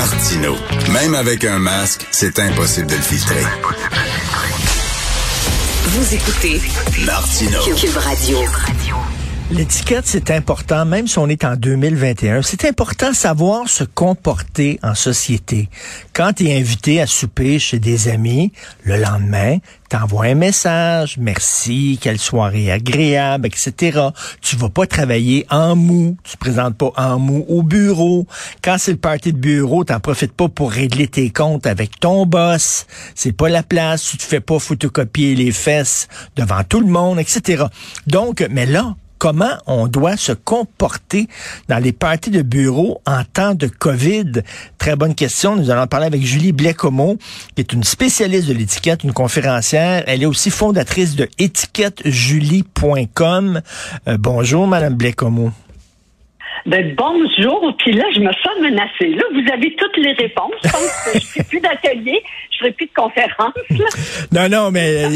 Martino. 0.00 0.56
Même 0.92 1.14
avec 1.14 1.44
un 1.44 1.58
masque, 1.58 2.06
c'est 2.10 2.38
impossible 2.38 2.86
de 2.86 2.94
le 2.94 3.02
filtrer. 3.02 3.44
Vous 5.88 6.14
écoutez 6.14 6.62
Martino. 7.04 7.60
Cube 7.76 7.96
Radio. 7.98 8.38
L'étiquette, 9.52 10.06
c'est 10.06 10.30
important, 10.30 10.84
même 10.84 11.08
si 11.08 11.18
on 11.18 11.26
est 11.26 11.44
en 11.44 11.56
2021. 11.56 12.40
C'est 12.42 12.66
important 12.66 13.12
savoir 13.12 13.68
se 13.68 13.82
comporter 13.82 14.78
en 14.84 14.94
société. 14.94 15.68
Quand 16.12 16.34
tu 16.34 16.46
es 16.46 16.56
invité 16.56 17.00
à 17.00 17.08
souper 17.08 17.58
chez 17.58 17.80
des 17.80 18.06
amis, 18.06 18.52
le 18.84 18.96
lendemain, 18.96 19.58
t'envoies 19.88 20.26
un 20.26 20.34
message, 20.36 21.16
merci, 21.18 21.98
quelle 22.00 22.20
soirée 22.20 22.70
agréable, 22.70 23.48
etc. 23.48 24.10
Tu 24.40 24.54
vas 24.54 24.68
pas 24.68 24.86
travailler 24.86 25.44
en 25.50 25.74
mou, 25.74 26.16
tu 26.22 26.34
te 26.34 26.38
présentes 26.38 26.78
pas 26.78 26.92
en 26.96 27.18
mou 27.18 27.44
au 27.48 27.64
bureau. 27.64 28.28
Quand 28.62 28.76
c'est 28.78 28.92
le 28.92 28.98
party 28.98 29.32
de 29.32 29.38
bureau, 29.38 29.82
t'en 29.82 29.98
profites 29.98 30.32
pas 30.32 30.48
pour 30.48 30.70
régler 30.70 31.08
tes 31.08 31.30
comptes 31.30 31.66
avec 31.66 31.98
ton 31.98 32.24
boss. 32.24 32.86
C'est 33.16 33.32
pas 33.32 33.48
la 33.48 33.64
place, 33.64 34.04
tu 34.04 34.16
te 34.16 34.22
fais 34.22 34.40
pas 34.40 34.60
photocopier 34.60 35.34
les 35.34 35.50
fesses 35.50 36.06
devant 36.36 36.62
tout 36.62 36.80
le 36.80 36.86
monde, 36.86 37.18
etc. 37.18 37.64
Donc, 38.06 38.46
mais 38.48 38.66
là, 38.66 38.94
comment 39.20 39.56
on 39.66 39.86
doit 39.86 40.16
se 40.16 40.32
comporter 40.32 41.28
dans 41.68 41.78
les 41.78 41.92
parties 41.92 42.30
de 42.30 42.42
bureau 42.42 43.00
en 43.06 43.22
temps 43.22 43.54
de 43.54 43.68
COVID? 43.68 44.42
Très 44.78 44.96
bonne 44.96 45.14
question. 45.14 45.54
Nous 45.54 45.70
allons 45.70 45.86
parler 45.86 46.06
avec 46.06 46.22
Julie 46.22 46.50
Blecomo, 46.52 47.18
qui 47.54 47.60
est 47.60 47.74
une 47.74 47.84
spécialiste 47.84 48.48
de 48.48 48.54
l'étiquette, 48.54 49.04
une 49.04 49.12
conférencière. 49.12 50.02
Elle 50.06 50.22
est 50.22 50.26
aussi 50.26 50.48
fondatrice 50.50 51.16
de 51.16 51.28
étiquettejulie.com. 51.38 53.60
Euh, 54.08 54.16
bonjour, 54.18 54.66
Madame 54.66 54.94
Blecomo. 54.94 55.52
Ben, 56.66 56.94
bonjour. 56.96 57.74
Puis 57.78 57.92
là, 57.92 58.04
je 58.14 58.20
me 58.20 58.32
sens 58.32 58.52
menacée. 58.60 59.14
Là, 59.14 59.22
vous 59.32 59.52
avez 59.52 59.74
toutes 59.76 59.96
les 59.96 60.12
réponses. 60.12 60.52
Je 60.62 60.68
pense 60.70 61.12
que 61.12 61.18
je 61.18 61.26
ferai 61.26 61.44
plus 61.44 61.60
d'atelier, 61.60 62.22
je 62.50 62.58
ferai 62.58 62.72
plus 62.72 62.86
de 62.86 62.92
conférences. 62.94 63.54
Non, 64.32 64.48
non, 64.48 64.70
mais 64.70 65.08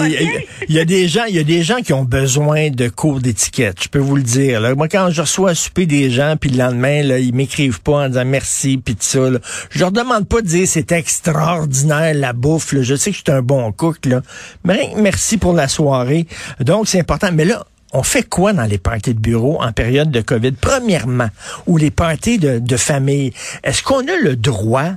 il 0.69 0.75
y, 0.75 0.81
a 0.81 0.85
des 0.85 1.07
gens, 1.07 1.25
il 1.29 1.37
y 1.37 1.39
a 1.39 1.45
des 1.45 1.63
gens 1.63 1.77
qui 1.77 1.93
ont 1.93 2.05
besoin 2.05 2.71
de 2.71 2.89
cours 2.89 3.21
d'étiquette. 3.21 3.83
Je 3.83 3.89
peux 3.89 3.99
vous 3.99 4.17
le 4.17 4.23
dire. 4.23 4.61
Là. 4.61 4.75
Moi, 4.75 4.89
quand 4.89 5.11
je 5.11 5.21
reçois 5.21 5.51
à 5.51 5.55
souper 5.55 5.87
des 5.87 6.11
gens, 6.11 6.37
puis 6.41 6.51
le 6.51 6.59
lendemain, 6.59 7.03
là, 7.03 7.19
ils 7.19 7.35
m'écrivent 7.35 7.83
pas 7.83 8.05
en 8.05 8.09
disant 8.09 8.25
merci, 8.25 8.79
puis 8.79 8.95
tout 8.95 9.03
ça. 9.03 9.31
Là. 9.31 9.39
Je 9.71 9.79
leur 9.81 9.93
demande 9.93 10.27
pas 10.29 10.41
de 10.41 10.47
dire 10.47 10.67
c'est 10.67 10.93
extraordinaire 10.93 12.15
la 12.15 12.33
bouffe. 12.33 12.73
Là. 12.73 12.83
Je 12.83 12.95
sais 12.95 13.11
que 13.11 13.17
je 13.17 13.23
suis 13.23 13.33
un 13.33 13.43
bon 13.43 13.71
cook, 13.73 14.07
là. 14.07 14.23
Mais 14.65 14.91
merci 14.97 15.39
pour 15.39 15.53
la 15.53 15.69
soirée. 15.69 16.27
Donc, 16.61 16.89
c'est 16.89 17.01
important. 17.01 17.29
Mais 17.33 17.45
là, 17.45 17.65
on 17.95 18.03
fait 18.03 18.29
quoi 18.29 18.53
dans 18.53 18.65
les 18.65 18.79
parties 18.79 19.15
de 19.15 19.21
bureau 19.21 19.63
en 19.63 19.73
période 19.73 20.11
de 20.11 20.21
COVID? 20.21 20.53
Premièrement, 20.61 21.29
ou 21.67 21.79
les 21.79 21.91
parties 21.91 22.39
de, 22.39 22.77
famille, 22.77 23.33
est-ce 23.63 23.83
qu'on 23.83 24.07
a 24.09 24.17
le 24.21 24.37
droit 24.37 24.91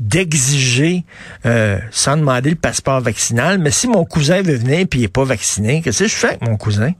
d'exiger, 0.00 1.04
euh, 1.46 1.78
sans 1.90 2.16
demander 2.16 2.50
le 2.50 2.56
passeport 2.56 3.00
vaccinal, 3.00 3.58
mais 3.58 3.70
si 3.70 3.86
mon 3.86 4.04
cousin 4.04 4.42
veut 4.42 4.56
venir 4.56 4.80
et 4.80 4.88
il 4.92 5.00
n'est 5.02 5.08
pas 5.08 5.24
vacciné, 5.24 5.82
qu'est-ce 5.82 6.04
que 6.04 6.08
je 6.08 6.16
fais 6.16 6.28
avec 6.28 6.42
mon 6.42 6.56
cousin? 6.56 6.92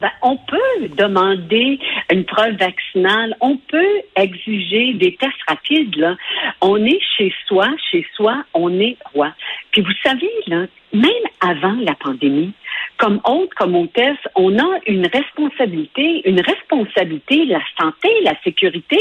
Ben, 0.00 0.10
on 0.22 0.36
peut 0.36 0.88
demander 0.96 1.78
une 2.10 2.24
preuve 2.24 2.56
vaccinale, 2.56 3.36
on 3.40 3.58
peut 3.58 4.00
exiger 4.16 4.94
des 4.94 5.14
tests 5.16 5.34
rapides. 5.46 5.94
Là. 5.96 6.16
On 6.62 6.82
est 6.84 7.00
chez 7.18 7.32
soi, 7.46 7.68
chez 7.90 8.06
soi, 8.16 8.42
on 8.54 8.80
est 8.80 8.96
roi. 9.12 9.34
Puis 9.72 9.82
vous 9.82 9.92
savez, 10.02 10.30
là, 10.46 10.64
même 10.94 11.10
avant 11.40 11.76
la 11.82 11.94
pandémie, 11.94 12.54
comme 12.98 13.20
hôte, 13.24 13.52
comme 13.54 13.74
hôtesse, 13.76 14.18
on 14.34 14.58
a 14.58 14.78
une 14.86 15.06
responsabilité, 15.06 16.28
une 16.28 16.40
responsabilité, 16.40 17.46
la 17.46 17.60
santé, 17.80 18.08
la 18.22 18.34
sécurité. 18.44 18.98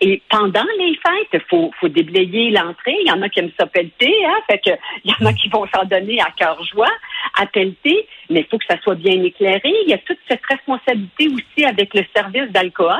Et 0.00 0.20
pendant 0.28 0.66
les 0.78 0.94
fêtes, 0.96 1.42
faut, 1.48 1.70
faut 1.80 1.88
déblayer 1.88 2.50
l'entrée. 2.50 2.96
Il 3.02 3.08
y 3.08 3.12
en 3.12 3.22
a 3.22 3.28
qui 3.28 3.40
aiment 3.40 3.52
ça 3.58 3.66
pelleter, 3.66 4.14
hein? 4.26 4.38
Fait 4.50 4.58
que, 4.58 4.70
il 5.04 5.12
y 5.12 5.24
en 5.24 5.26
a 5.26 5.32
qui 5.32 5.48
vont 5.48 5.66
s'en 5.74 5.84
donner 5.84 6.20
à 6.20 6.30
cœur 6.36 6.62
joie, 6.64 6.90
à 7.38 7.46
pelleter, 7.46 8.06
mais 8.30 8.40
il 8.40 8.46
faut 8.46 8.58
que 8.58 8.66
ça 8.68 8.80
soit 8.82 8.96
bien 8.96 9.22
éclairé. 9.22 9.72
Il 9.84 9.90
y 9.90 9.94
a 9.94 9.98
toute 9.98 10.18
cette 10.28 10.44
responsabilité 10.46 11.28
aussi 11.28 11.64
avec 11.64 11.94
le 11.94 12.04
service 12.14 12.50
d'alcool. 12.50 12.96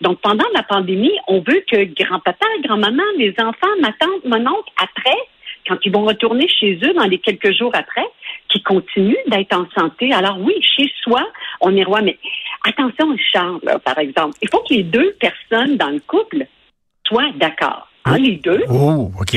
Donc, 0.00 0.20
pendant 0.20 0.46
la 0.54 0.62
pandémie, 0.62 1.16
on 1.28 1.40
veut 1.40 1.62
que 1.70 1.84
grand-papa, 1.84 2.46
grand-maman, 2.64 3.02
les 3.18 3.34
enfants, 3.38 3.74
ma 3.80 3.92
tante, 3.92 4.24
mon 4.24 4.46
oncle, 4.46 4.72
après, 4.82 5.18
quand 5.66 5.76
ils 5.84 5.92
vont 5.92 6.04
retourner 6.04 6.48
chez 6.48 6.78
eux 6.82 6.94
dans 6.94 7.04
les 7.04 7.18
quelques 7.18 7.52
jours 7.52 7.72
après, 7.74 8.06
qui 8.50 8.62
continuent 8.62 9.16
d'être 9.28 9.56
en 9.56 9.66
santé. 9.78 10.12
Alors 10.12 10.38
oui, 10.40 10.54
chez 10.60 10.90
soi, 11.02 11.22
on 11.60 11.74
est 11.76 11.84
roi, 11.84 12.02
mais 12.02 12.18
attention, 12.66 13.16
Charles, 13.32 13.60
par 13.84 13.98
exemple, 13.98 14.36
il 14.42 14.48
faut 14.48 14.60
que 14.60 14.74
les 14.74 14.82
deux 14.82 15.16
personnes 15.20 15.76
dans 15.76 15.90
le 15.90 16.00
couple 16.00 16.46
soient 17.06 17.30
d'accord. 17.36 17.88
Hein, 18.04 18.18
les 18.18 18.36
deux. 18.36 18.64
Oh, 18.68 19.10
OK. 19.20 19.36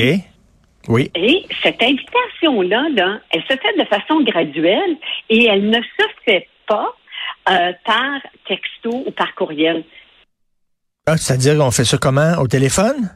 Oui. 0.88 1.10
Et 1.14 1.46
cette 1.62 1.82
invitation-là, 1.82 2.88
là, 2.94 3.20
elle 3.30 3.42
se 3.42 3.56
fait 3.56 3.78
de 3.78 3.84
façon 3.84 4.20
graduelle 4.22 4.96
et 5.30 5.46
elle 5.46 5.70
ne 5.70 5.80
se 5.80 6.06
fait 6.24 6.48
pas 6.66 6.94
euh, 7.50 7.72
par 7.84 8.20
texto 8.46 9.04
ou 9.06 9.10
par 9.10 9.34
courriel. 9.34 9.84
Ah, 11.06 11.16
c'est-à-dire 11.16 11.58
qu'on 11.58 11.70
fait 11.70 11.84
ça 11.84 11.98
comment? 11.98 12.38
Au 12.40 12.48
téléphone? 12.48 13.10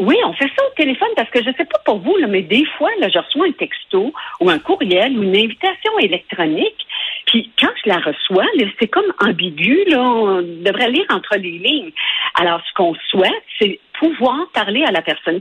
Oui, 0.00 0.16
on 0.24 0.32
fait 0.32 0.50
ça 0.56 0.66
au 0.66 0.74
téléphone 0.76 1.08
parce 1.14 1.30
que 1.30 1.40
je 1.40 1.50
sais 1.56 1.64
pas 1.64 1.78
pour 1.84 1.98
vous, 1.98 2.16
là, 2.16 2.26
mais 2.26 2.42
des 2.42 2.64
fois, 2.76 2.90
là, 2.98 3.08
je 3.08 3.18
reçois 3.18 3.46
un 3.46 3.52
texto 3.52 4.12
ou 4.40 4.50
un 4.50 4.58
courriel 4.58 5.16
ou 5.16 5.22
une 5.22 5.36
invitation 5.36 5.96
électronique. 6.00 6.86
Puis 7.26 7.52
quand 7.58 7.70
je 7.84 7.90
la 7.90 7.98
reçois, 7.98 8.46
c'est 8.80 8.88
comme 8.88 9.12
ambigu, 9.20 9.84
là, 9.86 10.00
on 10.02 10.42
devrait 10.42 10.90
lire 10.90 11.06
entre 11.10 11.36
les 11.36 11.58
lignes. 11.58 11.92
Alors, 12.34 12.60
ce 12.66 12.74
qu'on 12.74 12.94
souhaite, 13.08 13.44
c'est 13.58 13.78
pouvoir 13.98 14.48
parler 14.52 14.82
à 14.84 14.90
la 14.90 15.02
personne 15.02 15.40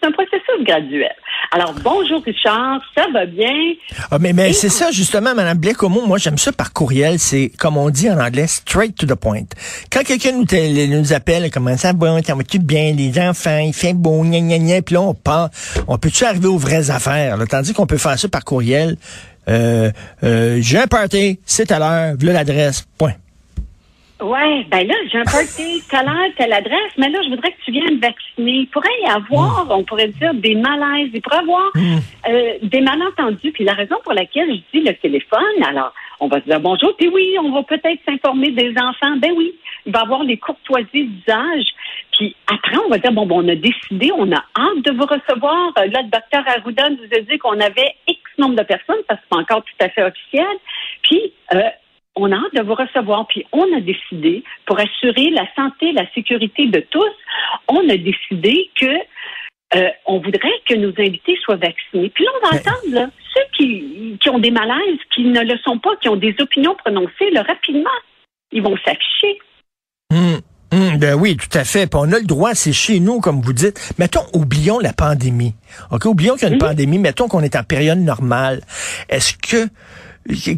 c'est 0.00 0.06
un 0.06 0.12
processus 0.12 0.64
graduel. 0.64 1.14
Alors, 1.52 1.74
bonjour 1.82 2.22
Richard, 2.24 2.80
ça 2.96 3.06
va 3.12 3.26
bien? 3.26 3.52
Ah, 4.10 4.18
mais 4.20 4.32
mais 4.32 4.52
c'est 4.52 4.68
ça, 4.68 4.90
justement, 4.90 5.34
Mme 5.34 5.58
Blécomo, 5.58 6.06
moi 6.06 6.18
j'aime 6.18 6.38
ça 6.38 6.52
par 6.52 6.72
courriel, 6.72 7.18
c'est, 7.18 7.50
comme 7.58 7.76
on 7.76 7.90
dit 7.90 8.08
en 8.08 8.20
anglais, 8.20 8.46
straight 8.46 8.94
to 8.96 9.06
the 9.06 9.14
point. 9.14 9.46
Quand 9.90 10.04
quelqu'un 10.04 10.32
nous, 10.32 10.46
nous 10.96 11.12
appelle, 11.12 11.50
comment 11.50 11.76
ça 11.76 11.92
va, 11.92 12.22
ça 12.22 12.34
va-tu 12.34 12.58
bien, 12.60 12.92
les 12.92 13.18
enfants, 13.18 13.58
il 13.58 13.74
fait 13.74 13.94
beau, 13.94 14.22
gna 14.22 14.40
gna 14.40 14.58
gna, 14.58 14.82
puis 14.82 14.94
là 14.94 15.02
on 15.02 15.14
part, 15.14 15.50
on 15.88 15.98
peut-tu 15.98 16.24
arriver 16.24 16.48
aux 16.48 16.58
vraies 16.58 16.90
affaires, 16.90 17.36
là, 17.36 17.46
tandis 17.46 17.72
qu'on 17.72 17.86
peut 17.86 17.98
faire 17.98 18.18
ça 18.18 18.28
par 18.28 18.44
courriel, 18.44 18.96
euh, 19.48 19.90
euh, 20.22 20.58
j'ai 20.60 20.78
un 20.78 20.86
party, 20.86 21.40
c'est 21.44 21.72
à 21.72 21.78
l'heure, 21.78 22.14
voilà 22.18 22.44
l'adresse, 22.44 22.86
point. 22.96 23.14
Ouais, 24.20 24.66
ben 24.70 24.86
là, 24.86 24.94
j'ai 25.10 25.18
un 25.18 25.24
party, 25.24 25.82
telle 25.90 26.06
heure, 26.06 26.28
telle 26.36 26.52
adresse, 26.52 26.92
mais 26.98 27.08
là, 27.08 27.20
je 27.24 27.30
voudrais 27.30 27.52
que 27.52 27.60
tu 27.64 27.72
viennes 27.72 27.98
vacciner. 27.98 28.52
Il 28.52 28.68
pourrait 28.68 28.88
y 29.02 29.08
avoir, 29.08 29.66
mm. 29.66 29.70
on 29.72 29.84
pourrait 29.84 30.08
dire, 30.08 30.34
des 30.34 30.54
malaises, 30.54 31.10
il 31.12 31.22
pourrait 31.22 31.38
y 31.38 31.40
avoir 31.40 31.70
mm. 31.74 31.98
euh, 32.28 32.52
des 32.62 32.80
malentendus. 32.80 33.52
Puis 33.52 33.64
la 33.64 33.74
raison 33.74 33.96
pour 34.02 34.12
laquelle 34.12 34.50
je 34.50 34.78
dis 34.78 34.84
le 34.84 34.94
téléphone, 34.94 35.62
alors, 35.66 35.92
on 36.20 36.28
va 36.28 36.40
dire 36.40 36.60
bonjour, 36.60 36.94
puis 36.96 37.08
oui, 37.08 37.36
on 37.40 37.50
va 37.50 37.62
peut-être 37.62 38.00
s'informer 38.06 38.50
des 38.50 38.74
enfants. 38.76 39.16
Ben 39.16 39.32
oui, 39.36 39.54
il 39.86 39.92
va 39.92 40.00
y 40.00 40.02
avoir 40.02 40.22
les 40.22 40.36
courtoisies 40.36 41.04
d'usage. 41.04 41.64
Puis 42.12 42.36
après, 42.46 42.76
on 42.84 42.90
va 42.90 42.98
dire, 42.98 43.12
bon, 43.12 43.24
bon, 43.24 43.42
on 43.42 43.48
a 43.48 43.54
décidé, 43.54 44.10
on 44.14 44.30
a 44.30 44.44
hâte 44.58 44.84
de 44.84 44.90
vous 44.92 45.06
recevoir. 45.06 45.72
Euh, 45.78 45.86
là, 45.86 46.02
le 46.02 46.10
docteur 46.10 46.44
Arruda 46.46 46.90
nous 46.90 47.08
a 47.16 47.20
dit 47.20 47.38
qu'on 47.38 47.58
avait 47.58 47.94
X 48.06 48.20
nombre 48.40 48.56
de 48.56 48.62
personnes, 48.64 49.02
parce 49.06 49.20
que 49.20 49.26
c'est 49.26 49.36
pas 49.36 49.42
encore 49.42 49.62
tout 49.62 49.84
à 49.84 49.88
fait 49.88 50.02
officiel. 50.02 50.56
Puis, 51.02 51.32
euh, 51.54 51.60
on 52.16 52.30
a 52.32 52.36
hâte 52.36 52.54
de 52.54 52.62
vous 52.62 52.74
recevoir. 52.74 53.26
Puis 53.28 53.46
on 53.52 53.64
a 53.76 53.80
décidé, 53.80 54.44
pour 54.66 54.78
assurer 54.78 55.30
la 55.30 55.46
santé, 55.54 55.92
la 55.92 56.10
sécurité 56.12 56.66
de 56.66 56.80
tous, 56.90 57.12
on 57.68 57.88
a 57.88 57.96
décidé 57.96 58.70
que 58.76 58.86
euh, 59.76 59.88
on 60.06 60.18
voudrait 60.18 60.60
que 60.66 60.74
nos 60.74 60.92
invités 60.98 61.36
soient 61.44 61.56
vaccinés. 61.56 62.10
Puis 62.10 62.24
là, 62.24 62.30
on 62.42 62.48
va 62.48 62.56
attendre 62.56 63.10
ceux 63.32 63.42
qui, 63.56 64.18
qui, 64.20 64.28
ont 64.28 64.40
des 64.40 64.50
malaises, 64.50 64.98
qui 65.14 65.24
ne 65.24 65.42
le 65.42 65.56
sont 65.58 65.78
pas, 65.78 65.94
qui 66.00 66.08
ont 66.08 66.16
des 66.16 66.34
opinions 66.40 66.74
prononcées, 66.74 67.30
là, 67.32 67.42
rapidement, 67.42 67.88
ils 68.50 68.62
vont 68.62 68.76
s'afficher. 68.84 69.38
Hum, 70.12 70.40
hum, 70.72 70.98
ben 70.98 71.14
oui, 71.14 71.36
tout 71.36 71.56
à 71.56 71.62
fait. 71.62 71.86
Puis 71.86 72.00
on 72.02 72.10
a 72.12 72.18
le 72.18 72.26
droit, 72.26 72.54
c'est 72.54 72.72
chez 72.72 72.98
nous, 72.98 73.20
comme 73.20 73.40
vous 73.40 73.52
dites. 73.52 73.94
Mettons, 73.96 74.24
oublions 74.32 74.80
la 74.80 74.92
pandémie. 74.92 75.54
OK, 75.92 76.04
oublions 76.06 76.34
qu'il 76.34 76.42
y 76.42 76.46
a 76.46 76.48
une 76.48 76.60
hum. 76.60 76.68
pandémie. 76.68 76.98
Mettons 76.98 77.28
qu'on 77.28 77.42
est 77.42 77.54
en 77.54 77.62
période 77.62 78.00
normale. 78.00 78.62
Est-ce 79.08 79.36
que 79.36 79.70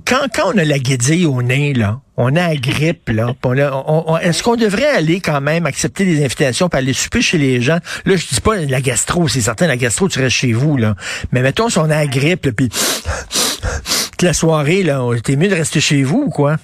quand, 0.04 0.26
quand 0.34 0.52
on 0.54 0.58
a 0.58 0.64
la 0.64 0.78
guédille 0.78 1.26
au 1.26 1.42
nez, 1.42 1.72
là, 1.72 2.00
on 2.16 2.34
a 2.36 2.48
la 2.48 2.56
grippe, 2.56 3.08
là, 3.08 3.34
est-ce 4.22 4.42
qu'on 4.42 4.56
devrait 4.56 4.86
aller 4.86 5.20
quand 5.20 5.40
même 5.40 5.66
accepter 5.66 6.04
des 6.04 6.24
invitations 6.24 6.68
pour 6.68 6.78
aller 6.78 6.92
souper 6.92 7.22
chez 7.22 7.38
les 7.38 7.60
gens? 7.60 7.78
Là, 8.04 8.16
je 8.16 8.26
dis 8.26 8.40
pas 8.40 8.56
la 8.56 8.80
gastro, 8.80 9.28
c'est 9.28 9.40
certain, 9.40 9.66
la 9.66 9.76
gastro, 9.76 10.08
tu 10.08 10.18
restes 10.18 10.36
chez 10.36 10.52
vous, 10.52 10.76
là. 10.76 10.94
Mais 11.30 11.42
mettons, 11.42 11.68
si 11.68 11.78
on 11.78 11.84
a 11.84 11.88
la 11.88 12.06
grippe, 12.06 12.50
puis 12.50 12.68
la 14.20 14.32
soirée, 14.32 14.82
là, 14.82 15.00
t'es 15.22 15.36
mieux 15.36 15.48
de 15.48 15.54
rester 15.54 15.80
chez 15.80 16.02
vous 16.02 16.24
ou 16.26 16.30
quoi? 16.30 16.56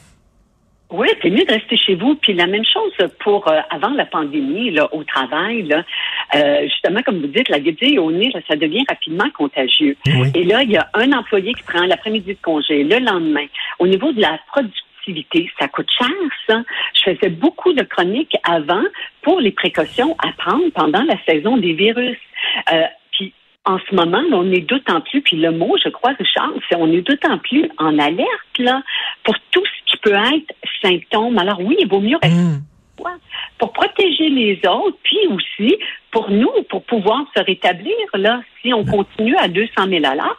Oui, 0.90 1.06
c'est 1.20 1.28
mieux 1.28 1.44
de 1.44 1.52
rester 1.52 1.76
chez 1.76 1.94
vous. 1.94 2.14
Puis 2.14 2.32
la 2.32 2.46
même 2.46 2.64
chose 2.64 2.92
pour 3.20 3.46
euh, 3.48 3.60
avant 3.70 3.90
la 3.90 4.06
pandémie, 4.06 4.70
là, 4.70 4.88
au 4.94 5.04
travail, 5.04 5.62
là, 5.64 5.84
euh, 6.34 6.62
justement, 6.62 7.02
comme 7.02 7.20
vous 7.20 7.26
dites, 7.26 7.50
la 7.50 7.60
guédille 7.60 7.98
au 7.98 8.10
nez, 8.10 8.32
ça 8.48 8.56
devient 8.56 8.84
rapidement 8.88 9.28
contagieux. 9.36 9.96
Et 10.34 10.44
là, 10.44 10.62
il 10.62 10.70
y 10.70 10.78
a 10.78 10.88
un 10.94 11.12
employé 11.12 11.52
qui 11.52 11.62
prend 11.62 11.84
l'après-midi 11.84 12.34
de 12.34 12.38
congé, 12.42 12.84
le 12.84 12.98
lendemain. 13.00 13.46
Au 13.78 13.86
niveau 13.86 14.12
de 14.12 14.20
la 14.20 14.38
production. 14.48 14.84
Ça 15.58 15.68
coûte 15.68 15.88
cher, 15.98 16.08
ça. 16.46 16.62
Je 16.92 17.12
faisais 17.12 17.30
beaucoup 17.30 17.72
de 17.72 17.82
chroniques 17.82 18.36
avant 18.44 18.82
pour 19.22 19.40
les 19.40 19.52
précautions 19.52 20.14
à 20.18 20.32
prendre 20.36 20.70
pendant 20.74 21.02
la 21.02 21.16
saison 21.24 21.56
des 21.56 21.72
virus. 21.72 22.18
Euh, 22.70 22.82
puis 23.12 23.32
en 23.64 23.78
ce 23.88 23.94
moment, 23.94 24.22
on 24.32 24.52
est 24.52 24.60
d'autant 24.60 25.00
plus, 25.00 25.22
puis 25.22 25.38
le 25.38 25.50
mot, 25.50 25.76
je 25.82 25.88
crois, 25.88 26.12
Richard, 26.12 26.52
c'est 26.68 26.76
on 26.76 26.92
est 26.92 27.00
d'autant 27.00 27.38
plus 27.38 27.70
en 27.78 27.98
alerte 27.98 28.58
là 28.58 28.82
pour 29.24 29.34
tout 29.50 29.64
ce 29.64 29.77
qui 29.90 29.96
peut 29.98 30.14
être 30.14 30.54
symptômes. 30.82 31.38
Alors 31.38 31.60
oui, 31.60 31.76
il 31.80 31.88
vaut 31.88 32.00
mieux 32.00 32.18
rester 32.22 32.38
Hum. 32.38 32.62
pour 33.58 33.72
protéger 33.72 34.28
les 34.28 34.60
autres, 34.68 34.96
puis 35.04 35.18
aussi 35.30 35.76
pour 36.10 36.28
nous, 36.30 36.50
pour 36.68 36.82
pouvoir 36.84 37.20
se 37.36 37.42
rétablir. 37.44 37.92
Là, 38.14 38.40
si 38.60 38.72
on 38.74 38.84
continue 38.84 39.36
à 39.36 39.46
200 39.46 39.70
000 39.88 40.04
à 40.04 40.14
l'heure, 40.16 40.38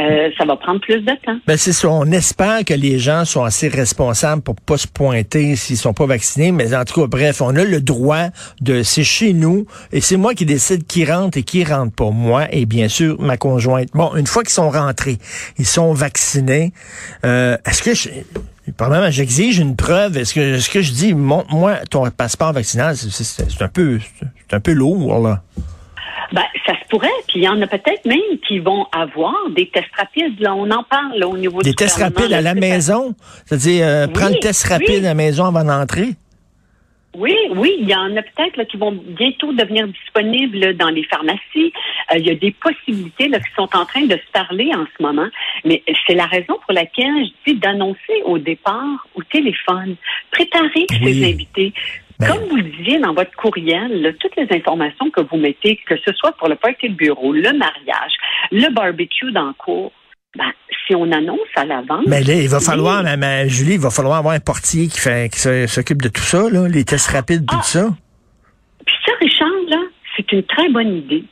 euh, 0.00 0.30
ça 0.36 0.44
va 0.44 0.56
prendre 0.56 0.80
plus 0.80 1.00
de 1.00 1.12
temps. 1.24 1.38
Ben 1.46 1.56
c'est 1.56 1.72
ça. 1.72 1.88
On 1.88 2.06
espère 2.10 2.64
que 2.64 2.74
les 2.74 2.98
gens 2.98 3.24
sont 3.24 3.44
assez 3.44 3.68
responsables 3.68 4.42
pour 4.42 4.56
pas 4.56 4.78
se 4.78 4.88
pointer 4.88 5.54
s'ils 5.54 5.76
sont 5.76 5.92
pas 5.94 6.06
vaccinés. 6.06 6.50
Mais 6.50 6.74
en 6.74 6.84
tout 6.84 7.00
cas, 7.02 7.06
bref, 7.06 7.40
on 7.40 7.54
a 7.54 7.62
le 7.64 7.80
droit 7.80 8.28
de. 8.60 8.82
C'est 8.82 9.04
chez 9.04 9.32
nous 9.32 9.66
et 9.92 10.00
c'est 10.00 10.16
moi 10.16 10.34
qui 10.34 10.44
décide 10.46 10.86
qui 10.86 11.04
rentre 11.04 11.38
et 11.38 11.42
qui 11.44 11.62
rentre 11.64 11.94
pas. 11.94 12.10
Moi 12.10 12.46
et 12.50 12.66
bien 12.66 12.88
sûr 12.88 13.20
ma 13.20 13.36
conjointe. 13.36 13.88
Bon, 13.94 14.14
une 14.16 14.26
fois 14.26 14.42
qu'ils 14.42 14.50
sont 14.54 14.70
rentrés, 14.70 15.18
ils 15.58 15.66
sont 15.66 15.92
vaccinés. 15.92 16.72
Euh, 17.24 17.56
Est-ce 17.66 17.82
que 17.82 17.94
je, 17.94 18.08
Probablement, 18.76 19.10
j'exige 19.10 19.58
une 19.58 19.74
preuve. 19.76 20.16
Est-ce 20.16 20.34
que, 20.34 20.58
ce 20.58 20.70
que 20.70 20.82
je 20.82 20.92
dis, 20.92 21.14
montre-moi 21.14 21.78
ton 21.90 22.08
passeport 22.10 22.52
vaccinal, 22.52 22.96
c'est- 22.96 23.62
un 23.62 23.68
peu, 23.68 23.98
c'est 24.48 24.54
un 24.54 24.60
peu 24.60 24.72
lourd, 24.72 25.18
là. 25.20 25.42
Ben, 26.32 26.42
ça 26.64 26.72
se 26.74 26.88
pourrait, 26.88 27.08
puis 27.28 27.40
il 27.40 27.42
y 27.42 27.48
en 27.48 27.60
a 27.60 27.66
peut-être 27.66 28.06
même 28.06 28.18
qui 28.48 28.58
vont 28.60 28.86
avoir 28.92 29.34
des 29.54 29.68
tests 29.68 29.90
rapides. 29.98 30.40
Là, 30.40 30.54
on 30.54 30.70
en 30.70 30.82
parle 30.84 31.18
là, 31.18 31.28
au 31.28 31.36
niveau 31.36 31.60
Des 31.60 31.70
du 31.70 31.76
tests 31.76 31.98
rapides 31.98 32.32
à 32.32 32.40
la 32.40 32.54
maison? 32.54 33.14
C'est-à-dire, 33.44 33.84
euh, 33.86 34.06
Oui, 34.06 34.12
prendre 34.14 34.32
le 34.34 34.40
test 34.40 34.66
rapide 34.68 34.86
oui. 34.88 34.96
à 34.98 35.00
la 35.00 35.14
maison 35.14 35.44
avant 35.44 35.64
d'entrer? 35.64 36.14
Oui, 37.14 37.36
oui, 37.50 37.76
il 37.78 37.88
y 37.88 37.94
en 37.94 38.16
a 38.16 38.22
peut-être 38.22 38.56
là, 38.56 38.64
qui 38.64 38.78
vont 38.78 38.92
bientôt 38.92 39.52
devenir 39.52 39.86
disponibles 39.86 40.58
là, 40.58 40.72
dans 40.72 40.88
les 40.88 41.04
pharmacies. 41.04 41.72
Euh, 42.10 42.16
il 42.18 42.26
y 42.26 42.30
a 42.30 42.34
des 42.34 42.52
possibilités 42.52 43.28
là, 43.28 43.38
qui 43.38 43.52
sont 43.54 43.68
en 43.76 43.84
train 43.84 44.06
de 44.06 44.14
se 44.16 44.30
parler 44.32 44.70
en 44.74 44.86
ce 44.96 45.02
moment. 45.02 45.28
Mais 45.64 45.82
c'est 46.06 46.14
la 46.14 46.24
raison 46.26 46.58
pour 46.64 46.72
laquelle 46.72 47.26
je 47.26 47.52
dis 47.52 47.58
d'annoncer 47.58 48.22
au 48.24 48.38
départ 48.38 49.06
au 49.14 49.22
téléphone, 49.24 49.96
préparer 50.30 50.86
Oui. 51.02 51.14
ses 51.14 51.32
invités. 51.34 51.72
Ben- 52.18 52.28
Comme 52.28 52.44
vous 52.48 52.56
le 52.56 52.62
disiez 52.62 52.98
dans 52.98 53.12
votre 53.12 53.32
courriel, 53.32 54.00
là, 54.00 54.12
toutes 54.14 54.36
les 54.36 54.46
informations 54.56 55.10
que 55.10 55.20
vous 55.20 55.36
mettez, 55.36 55.76
que 55.86 55.96
ce 55.98 56.12
soit 56.14 56.32
pour 56.32 56.48
le 56.48 56.54
party 56.56 56.88
de 56.88 56.94
bureau, 56.94 57.32
le 57.32 57.52
mariage, 57.52 58.12
le 58.52 58.72
barbecue 58.72 59.32
dans 59.32 59.48
le 59.48 59.52
cours, 59.54 59.92
ben, 60.36 60.50
si 60.86 60.94
on 60.94 61.10
annonce 61.12 61.38
à 61.56 61.64
l'avance, 61.64 62.04
Mais 62.06 62.22
là, 62.22 62.34
il 62.34 62.48
va 62.48 62.60
falloir, 62.60 63.04
Julie, 63.46 63.74
il 63.74 63.80
va 63.80 63.90
falloir 63.90 64.16
avoir 64.18 64.34
un 64.34 64.40
portier 64.40 64.88
qui 64.88 64.98
fait, 65.00 65.30
qui 65.32 65.38
s'occupe 65.68 66.02
de 66.02 66.08
tout 66.08 66.22
ça, 66.22 66.48
là, 66.50 66.68
les 66.68 66.84
tests 66.84 67.10
rapides, 67.10 67.46
tout 67.46 67.56
Ah. 67.58 67.62
ça. 67.62 67.88
Puis 68.86 68.94
ça, 69.06 69.12
Richard, 69.20 69.48
là, 69.68 69.78
c'est 70.16 70.32
une 70.32 70.42
très 70.44 70.68
bonne 70.70 70.96
idée. 70.96 71.24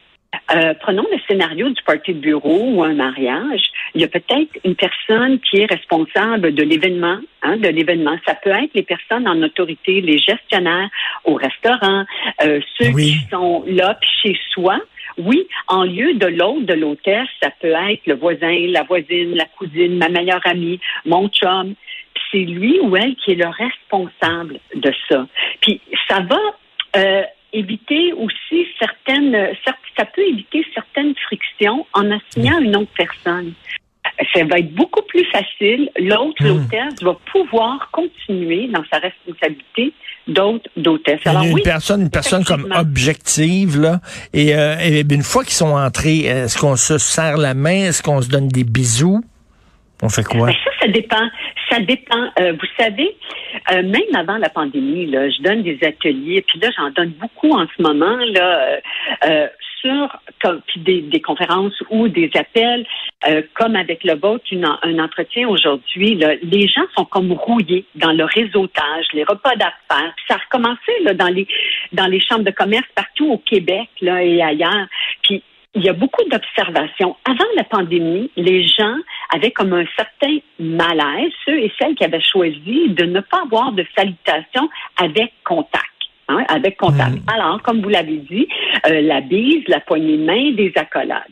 Euh, 0.55 0.75
prenons 0.81 1.05
le 1.13 1.19
scénario 1.29 1.69
du 1.69 1.83
party 1.85 2.15
de 2.15 2.21
bureau 2.21 2.75
ou 2.75 2.85
un 2.85 2.95
mariage. 2.95 3.61
Il 3.95 4.01
y 4.01 4.05
a 4.05 4.09
peut-être 4.09 4.51
une 4.65 4.77
personne 4.77 5.41
qui 5.41 5.61
est 5.61 5.67
responsable 5.67 6.55
de 6.55 6.63
l'événement, 6.63 7.19
hein, 7.43 7.57
de 7.57 7.69
l'événement. 7.69 8.17
Ça 8.27 8.35
peut 8.37 8.51
être 8.51 8.71
les 8.75 8.83
personnes 8.85 9.27
en 9.27 9.41
autorité, 9.43 10.01
les 10.01 10.19
gestionnaires 10.19 10.89
au 11.25 11.35
restaurant, 11.35 12.05
euh, 12.45 12.61
ceux 12.79 12.91
Oui. 12.93 13.13
qui 13.25 13.29
sont 13.31 13.65
là 13.67 13.99
puis 14.01 14.11
chez 14.23 14.39
soi. 14.53 14.79
Oui, 15.19 15.47
en 15.69 15.85
lieu 15.85 16.15
de 16.15 16.27
l'autre, 16.27 16.67
de 16.67 16.75
l'hôtesse, 16.75 17.29
ça 17.43 17.51
peut 17.61 17.69
être 17.91 18.07
le 18.07 18.15
voisin, 18.15 18.55
la 18.69 18.83
voisine, 18.85 19.35
la 19.35 19.47
cousine, 19.47 19.97
ma 19.99 20.09
meilleure 20.09 20.45
amie, 20.47 20.81
mon 21.05 21.29
chum. 21.29 21.75
C'est 22.31 22.39
lui 22.45 22.79
ou 22.81 22.97
elle 22.97 23.17
qui 23.17 23.33
est 23.33 23.35
le 23.35 23.49
responsable 23.49 24.61
de 24.75 24.93
ça. 25.09 25.27
Puis 25.61 25.81
ça 26.09 26.21
va 26.21 26.39
euh, 26.97 27.23
éviter 27.53 28.13
aussi 28.13 28.67
certaines, 28.79 29.35
cer- 29.67 29.75
ça 29.97 30.05
peut 30.05 30.23
éviter 30.27 30.65
certaines 30.75 31.15
frictions 31.17 31.87
en 31.93 32.11
assignant 32.13 32.61
une 32.61 32.77
autre 32.77 32.93
personne. 32.97 33.53
Ça 34.35 34.45
va 34.45 34.59
être 34.59 34.75
beaucoup 34.75 35.03
plus 35.03 35.25
facile. 35.27 35.91
L'autre, 35.99 36.43
Hmm. 36.43 36.47
l'hôtesse, 36.49 37.03
va 37.03 37.17
pouvoir 37.33 37.91
continuer 37.93 38.69
dans 38.69 38.83
sa 38.93 38.99
responsabilité 38.99 39.93
d'autre 40.29 40.69
d'hôtesse. 40.77 41.21
Alors 41.25 41.43
une 41.45 41.55
oui, 41.55 41.63
personne, 41.65 42.03
une 42.03 42.11
personne 42.11 42.45
comme 42.45 42.73
objective, 42.77 43.81
là. 43.81 44.01
Et, 44.33 44.55
euh, 44.55 44.77
et 44.81 45.01
une 45.01 45.23
fois 45.23 45.43
qu'ils 45.45 45.55
sont 45.55 45.75
entrés, 45.75 46.21
est-ce 46.21 46.59
qu'on 46.59 46.77
se 46.77 46.99
serre 46.99 47.37
la 47.39 47.55
main? 47.55 47.89
Est-ce 47.89 48.03
qu'on 48.03 48.21
se 48.21 48.29
donne 48.29 48.49
des 48.49 48.65
bisous? 48.65 49.23
On 50.03 50.09
fait 50.09 50.25
quoi? 50.25 50.47
Ben, 50.47 50.55
ça, 50.65 50.71
ça 50.81 50.89
dépend. 50.89 51.29
Ça 51.71 51.81
dépend. 51.81 52.25
Euh, 52.41 52.53
vous 52.53 52.69
savez, 52.79 53.17
euh, 53.73 53.83
même 53.83 54.15
avant 54.17 54.39
la 54.39 54.49
pandémie, 54.49 55.07
là, 55.07 55.29
je 55.29 55.43
donne 55.43 55.63
des 55.63 55.79
ateliers, 55.83 56.43
puis 56.47 56.59
là, 56.61 56.69
j'en 56.77 56.91
donne 56.91 57.13
beaucoup 57.21 57.53
en 57.53 57.67
ce 57.77 57.83
moment, 57.83 58.17
là, 58.33 58.81
comme, 60.43 60.61
puis 60.67 60.81
des, 60.81 61.01
des 61.03 61.21
conférences 61.21 61.75
ou 61.91 62.09
des 62.09 62.31
appels, 62.35 62.87
euh, 63.29 63.43
comme 63.55 63.77
avec 63.77 64.05
le 64.05 64.15
en- 64.15 64.79
un 64.83 64.99
entretien 64.99 65.49
aujourd'hui. 65.49 66.15
Les 66.43 66.69
gens 66.69 66.85
sont 66.97 67.05
comme 67.05 67.33
rouillés 67.33 67.85
dans 67.95 68.13
le 68.13 68.25
réseautage, 68.25 69.07
les 69.13 69.25
repas 69.25 69.55
d'affaires. 69.57 70.13
Puis 70.17 70.25
ça 70.29 70.35
a 70.35 70.39
recommencé 70.39 70.93
là, 71.03 71.15
dans 71.15 71.29
les 71.29 71.47
dans 71.93 72.07
les 72.07 72.21
chambres 72.21 72.45
de 72.45 72.51
commerce 72.51 72.87
partout 72.95 73.31
au 73.31 73.39
Québec 73.39 73.89
là, 74.01 74.23
et 74.23 74.43
ailleurs. 74.43 74.87
Puis 75.23 75.43
il 75.75 75.85
y 75.85 75.89
a 75.89 75.93
beaucoup 75.93 76.25
d'observations. 76.29 77.17
Avant 77.25 77.45
la 77.57 77.63
pandémie, 77.65 78.31
les 78.37 78.67
gens 78.67 78.97
avaient 79.33 79.53
comme 79.53 79.73
un 79.73 79.85
certain 79.97 80.39
malaise, 80.59 81.31
ceux 81.47 81.59
et 81.61 81.73
celles 81.79 81.95
qui 81.95 82.05
avaient 82.05 82.21
choisi 82.21 82.89
de 82.89 83.05
ne 83.05 83.21
pas 83.21 83.43
avoir 83.45 83.73
de 83.73 83.87
salutation 83.97 84.69
avec 84.97 85.33
contact. 85.45 85.85
hein, 86.29 86.45
avec 86.49 86.77
contact. 86.77 87.17
Mm. 87.17 87.31
Alors, 87.35 87.63
comme 87.63 87.81
vous 87.83 87.89
l'avez 87.89 88.17
dit, 88.17 88.49
euh, 88.87 89.01
la 89.01 89.21
bise, 89.21 89.65
la 89.69 89.81
poignée 89.81 90.17
de 90.17 90.25
main, 90.25 90.53
des 90.53 90.73
accolades. 90.77 91.23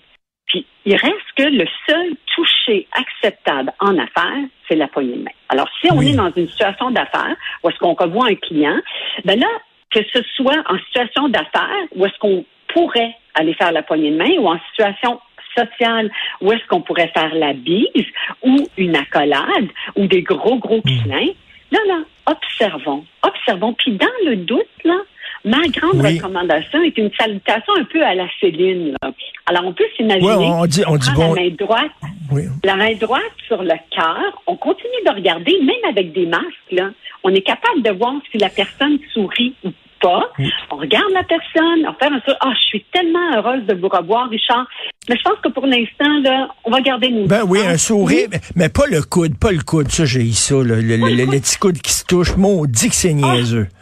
Puis, 0.47 0.65
il 0.87 0.95
reste 0.97 1.33
que 1.37 1.43
le 1.43 1.67
seul 1.87 2.15
toucher 2.35 2.87
acceptable 2.93 3.73
en 3.81 3.99
affaires, 3.99 4.45
c'est 4.69 4.77
la 4.77 4.89
poignée 4.89 5.17
de 5.17 5.25
main. 5.25 5.31
Alors, 5.49 5.69
si 5.81 5.91
on 5.93 5.99
Oui. 5.99 6.11
est 6.11 6.17
dans 6.17 6.33
une 6.33 6.49
situation 6.49 6.91
d'affaires 6.91 7.37
où 7.63 7.69
est-ce 7.69 7.79
qu'on 7.79 7.95
revoit 7.95 8.29
un 8.29 8.35
client, 8.35 8.79
ben 9.25 9.39
là, 9.39 9.49
que 9.91 10.01
ce 10.13 10.23
soit 10.37 10.63
en 10.69 10.79
situation 10.79 11.29
d'affaires 11.29 11.87
où 11.95 12.05
est-ce 12.07 12.19
qu'on 12.19 12.45
pourrait 12.69 13.15
aller 13.35 13.55
faire 13.55 13.73
la 13.73 13.83
poignée 13.83 14.11
de 14.11 14.17
main 14.17 14.39
ou 14.39 14.49
en 14.49 14.59
situation 14.71 15.21
sociale 15.57 16.11
où 16.41 16.53
est-ce 16.53 16.67
qu'on 16.69 16.83
pourrait 16.83 17.11
faire 17.15 17.35
la 17.35 17.53
bise 17.53 18.07
ou 18.43 18.69
une 18.77 18.97
accolade 18.97 19.69
ou 19.97 20.07
des 20.07 20.23
gros, 20.23 20.57
gros 20.57 20.81
câlins, 20.83 21.33
là, 21.71 21.79
là, 21.87 21.99
observons, 22.27 23.05
observons. 23.23 23.73
Puis 23.75 23.93
dans 23.93 24.07
le 24.25 24.37
doute, 24.37 24.67
là, 24.85 24.99
ma 25.45 25.59
grande 25.69 26.03
Oui. 26.03 26.17
recommandation 26.19 26.83
est 26.83 26.97
une 26.99 27.11
salutation 27.19 27.73
un 27.79 27.85
peu 27.85 28.03
à 28.05 28.15
la 28.15 28.27
Céline. 28.41 28.95
là. 29.03 29.11
Alors, 29.47 29.65
on 29.67 29.73
peut 29.73 29.85
s'imaginer 29.97 30.27
Ouais, 30.27 30.35
on 30.37 30.67
dit, 30.67 30.83
on 30.87 30.97
dit 30.97 31.11
prend 31.13 31.29
bon. 31.29 31.35
la 31.35 31.43
main 31.43 31.49
droite 31.59 31.91
Oui. 32.33 32.43
la 32.65 32.77
main 32.77 32.95
droite 32.95 33.23
sur 33.47 33.63
le 33.63 33.75
cœur, 33.95 34.43
on 34.47 34.57
continue 34.57 35.03
de 35.07 35.13
regarder, 35.15 35.57
même 35.63 35.91
avec 35.91 36.13
des 36.13 36.27
masques, 36.27 36.45
là, 36.73 36.91
on 37.25 37.31
est 37.35 37.43
capable 37.43 37.83
de 37.83 37.91
voir 37.91 38.15
si 38.31 38.39
la 38.39 38.49
personne 38.51 38.99
sourit 39.13 39.55
ou 39.65 39.71
pas. 40.01 40.31
On 40.71 40.77
regarde 40.77 41.11
la 41.13 41.25
personne, 41.25 41.85
on 41.89 41.93
fait 41.95 42.07
un 42.07 42.21
sourire. 42.21 42.37
Ah, 42.41 42.53
je 42.55 42.67
suis 42.67 42.85
tellement 42.93 43.35
heureuse 43.37 43.67
de 43.67 43.75
vous 43.75 43.89
revoir, 43.89 44.29
Richard. 44.31 44.65
Mais 45.09 45.17
je 45.17 45.23
pense 45.23 45.39
que 45.43 45.49
pour 45.49 45.67
l'instant, 45.67 46.21
là, 46.23 46.49
on 46.65 46.71
va 46.71 46.81
garder 46.81 47.11
nos 47.11 47.27
Ben 47.27 47.43
oui, 47.49 47.59
un 47.67 47.77
sourire, 47.79 48.29
mais, 48.31 48.41
mais 48.55 48.69
pas 48.69 48.87
le 48.89 49.03
coude, 49.03 49.37
pas 49.37 49.51
le 49.51 49.59
coude. 49.61 49.89
Ça, 49.91 50.05
j'ai 50.05 50.21
eu 50.23 50.33
ça, 50.33 50.55
là, 50.57 50.77
le, 50.77 51.27
petit 51.41 51.59
coude 51.59 51.79
qui 51.79 51.93
se 51.93 52.05
touche. 52.05 52.37
Maudit 52.37 52.91
que 52.91 52.95
c'est 52.95 53.13
niaiseux. 53.13 53.63
Ben, 53.63 53.67
euh, 53.67 53.78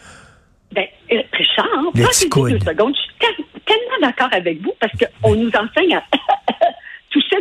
Richard, 1.32 1.66
Le 1.94 2.02
pas 2.04 2.12
deux 2.50 2.58
secondes. 2.58 2.94
Je 2.94 3.00
suis 3.00 3.10
tel- 3.20 3.44
tellement 3.64 4.08
d'accord 4.08 4.28
avec 4.32 4.60
vous 4.62 4.72
parce 4.80 4.92
qu'on 4.92 5.34
nous 5.34 5.48
enseigne 5.50 5.96
à 5.96 6.02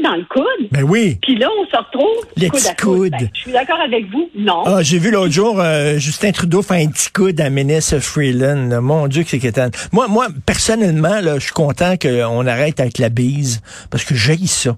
dans 0.04 0.16
le 0.16 0.26
coude. 0.26 0.68
Ben 0.72 0.84
oui. 0.84 1.18
Puis 1.22 1.36
là, 1.38 1.48
on 1.60 1.66
se 1.66 1.78
retrouve 1.78 2.26
Le 2.38 2.50
coude 2.50 2.60
à 2.70 2.74
coude. 2.76 2.98
coude. 2.98 3.12
Ben, 3.12 3.30
je 3.34 3.40
suis 3.42 3.52
d'accord 3.52 3.80
avec 3.80 4.06
vous. 4.12 4.30
Non. 4.36 4.64
Ah, 4.66 4.82
j'ai 4.82 5.00
vu 5.00 5.12
l'autre 5.12 5.32
jour 5.34 5.60
euh, 5.60 5.98
Justin 5.98 6.32
Trudeau 6.32 6.62
faire 6.62 6.86
un 6.86 6.92
petit 6.92 7.10
coude 7.12 7.40
à 7.42 7.50
Ménès 7.50 7.98
Freeland. 8.00 8.68
là. 8.70 8.82
Mon 8.82 9.08
Dieu 9.08 9.24
que 9.24 9.30
c'est 9.30 9.40
quétaine. 9.40 9.72
Moi, 9.92 10.08
moi, 10.08 10.28
personnellement, 10.46 11.22
là, 11.22 11.36
je 11.36 11.46
suis 11.46 11.54
content 11.54 11.96
qu'on 11.98 12.46
arrête 12.48 12.80
avec 12.80 12.98
la 12.98 13.10
bise 13.10 13.62
parce 13.90 14.04
que 14.04 14.16
j'ai 14.16 14.38
ça. 14.48 14.76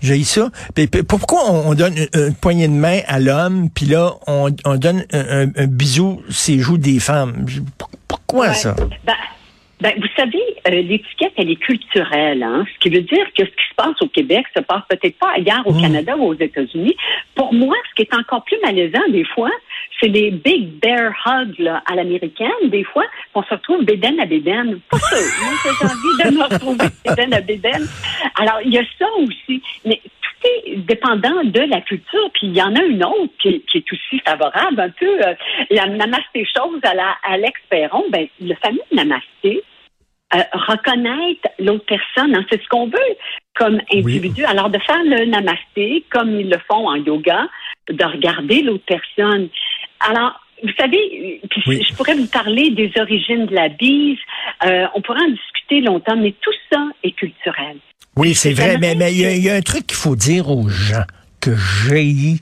J'ai 0.00 0.24
ça. 0.24 0.50
Puis, 0.74 0.86
pourquoi 0.88 1.50
on, 1.50 1.70
on 1.70 1.74
donne 1.74 1.94
une, 1.96 2.20
une 2.28 2.34
poignée 2.34 2.68
de 2.68 2.72
main 2.72 3.00
à 3.06 3.20
l'homme, 3.20 3.68
puis 3.74 3.86
là, 3.86 4.12
on, 4.26 4.50
on 4.64 4.76
donne 4.76 5.04
un, 5.12 5.42
un- 5.44 5.52
un 5.56 5.66
bisou 5.66 6.22
ses 6.30 6.58
joues 6.58 6.78
des 6.78 6.98
femmes? 7.00 7.46
Pourquoi 8.08 8.48
Ouais. 8.48 8.54
ça? 8.54 8.74
Ben, 9.06 9.12
ben, 9.80 9.92
vous 9.98 10.08
savez, 10.16 10.42
euh, 10.68 10.82
l'étiquette, 10.82 11.32
elle 11.36 11.50
est 11.50 11.56
culturelle. 11.56 12.42
Hein? 12.42 12.64
Ce 12.74 12.78
qui 12.78 12.90
veut 12.94 13.02
dire 13.02 13.26
que 13.36 13.44
ce 13.44 13.50
qui 13.50 13.68
se 13.70 13.74
passe 13.76 14.00
au 14.00 14.08
Québec 14.08 14.46
se 14.56 14.62
passe 14.62 14.82
peut-être 14.88 15.18
pas 15.18 15.32
ailleurs 15.36 15.66
au 15.66 15.72
Mm. 15.72 15.80
Canada 15.82 16.16
ou 16.16 16.26
aux 16.28 16.34
États-Unis. 16.34 16.96
Pour 17.34 17.52
moi, 17.52 17.74
ce 17.90 17.94
qui 17.94 18.02
est 18.02 18.14
encore 18.14 18.44
plus 18.44 18.56
malaisant 18.64 19.02
des 19.10 19.24
fois, 19.24 19.50
c'est 20.00 20.08
les 20.08 20.30
big 20.30 20.80
bear 20.80 21.12
hugs 21.26 21.58
là, 21.58 21.82
à 21.90 21.94
l'américaine. 21.94 22.48
Des 22.64 22.84
fois, 22.84 23.04
on 23.34 23.42
se 23.42 23.50
retrouve 23.50 23.84
bédaine 23.84 24.18
à 24.20 24.26
bédaine. 24.26 24.78
Pas 24.90 24.98
ça. 24.98 25.16
Moi, 25.16 25.54
j'ai 25.64 25.86
envie 25.86 26.30
de 26.30 26.38
me 26.38 26.44
retrouver 26.44 26.86
bédaine 27.04 27.34
à 27.34 27.40
bédaine. 27.40 27.86
Alors, 28.40 28.60
il 28.64 28.72
y 28.72 28.78
a 28.78 28.84
ça 28.98 29.06
aussi. 29.18 29.62
Mais 29.84 30.00
écoutez, 30.42 30.76
dépendant 30.78 31.44
de 31.44 31.60
la 31.60 31.80
culture, 31.80 32.30
puis 32.34 32.48
il 32.48 32.56
y 32.56 32.62
en 32.62 32.74
a 32.74 32.82
une 32.82 33.04
autre 33.04 33.32
qui, 33.40 33.48
est 33.48 33.92
aussi 33.92 34.20
favorable, 34.26 34.80
un 34.80 34.90
peu 34.90 35.26
euh, 35.26 35.34
la 35.70 35.86
namasté 35.86 36.46
chose 36.56 36.80
à 36.82 36.94
la 36.94 37.14
Alex 37.22 37.60
Perron, 37.68 38.04
ben, 38.10 38.26
le 38.40 38.54
fameux 38.56 38.80
namasté, 38.92 39.62
euh, 40.34 40.38
reconnaître 40.52 41.48
l'autre 41.58 41.84
personne, 41.86 42.34
hein, 42.34 42.44
c'est 42.50 42.62
ce 42.62 42.68
qu'on 42.68 42.86
veut 42.86 43.16
comme 43.54 43.80
individu. 43.92 44.44
Alors 44.44 44.70
de 44.70 44.78
faire 44.80 45.02
le 45.04 45.26
namasté 45.26 46.04
comme 46.10 46.40
ils 46.40 46.50
le 46.50 46.58
font 46.68 46.88
en 46.88 46.96
yoga, 46.96 47.46
de 47.88 48.04
regarder 48.04 48.62
l'autre 48.62 48.84
personne. 48.86 49.48
Alors 50.00 50.40
vous 50.62 50.72
savez, 50.78 51.40
je 51.66 51.94
pourrais 51.94 52.14
vous 52.14 52.26
parler 52.26 52.70
des 52.70 52.90
origines 52.98 53.46
de 53.46 53.54
la 53.54 53.68
bise. 53.68 54.18
Euh, 54.64 54.86
on 54.94 55.02
pourrait 55.02 55.24
en 55.24 55.30
discuter 55.30 55.80
longtemps, 55.80 56.16
mais 56.16 56.32
tout 56.40 56.52
ça 56.72 56.86
est 57.02 57.12
culturel. 57.12 57.78
Oui, 58.16 58.34
c'est 58.34 58.52
vrai, 58.52 58.78
mais 58.78 58.94
il 59.12 59.42
y, 59.42 59.50
a 59.50 59.54
un 59.54 59.62
truc 59.62 59.86
qu'il 59.86 59.96
faut 59.96 60.16
dire 60.16 60.48
aux 60.50 60.68
gens 60.68 61.04
que 61.40 61.56
j'ai 61.56 62.36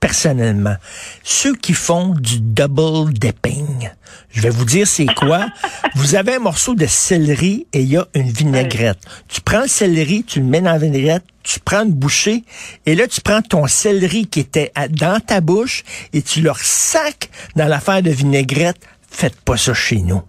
personnellement, 0.00 0.76
ceux 1.22 1.54
qui 1.54 1.74
font 1.74 2.14
du 2.14 2.40
double 2.40 3.12
dipping, 3.12 3.90
je 4.30 4.40
vais 4.40 4.50
vous 4.50 4.64
dire 4.64 4.86
c'est 4.86 5.06
quoi. 5.06 5.46
vous 5.96 6.14
avez 6.14 6.36
un 6.36 6.38
morceau 6.38 6.74
de 6.74 6.86
céleri 6.86 7.66
et 7.72 7.82
il 7.82 7.88
y 7.88 7.96
a 7.96 8.06
une 8.14 8.30
vinaigrette. 8.30 8.98
Tu 9.28 9.40
prends 9.40 9.62
le 9.62 9.68
céleri, 9.68 10.24
tu 10.24 10.40
le 10.40 10.46
mets 10.46 10.60
dans 10.60 10.72
la 10.72 10.78
vinaigrette, 10.78 11.24
tu 11.42 11.60
prends 11.60 11.84
une 11.84 11.92
bouchée 11.92 12.44
et 12.86 12.94
là 12.94 13.06
tu 13.08 13.20
prends 13.20 13.42
ton 13.42 13.66
céleri 13.66 14.26
qui 14.26 14.40
était 14.40 14.72
dans 14.90 15.20
ta 15.20 15.40
bouche 15.40 15.82
et 16.12 16.22
tu 16.22 16.40
le 16.40 16.52
sacs 16.60 17.28
dans 17.56 17.66
l'affaire 17.66 18.02
de 18.02 18.10
vinaigrette. 18.10 18.78
Faites 19.10 19.40
pas 19.40 19.56
ça 19.56 19.74
chez 19.74 19.98
nous. 19.98 20.22